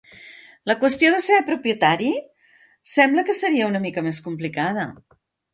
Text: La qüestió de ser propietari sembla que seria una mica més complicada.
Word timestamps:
La 0.71 0.75
qüestió 0.83 1.11
de 1.15 1.19
ser 1.25 1.41
propietari 1.49 2.09
sembla 2.97 3.27
que 3.31 3.39
seria 3.43 3.71
una 3.73 3.83
mica 3.87 4.09
més 4.11 4.23
complicada. 4.31 4.91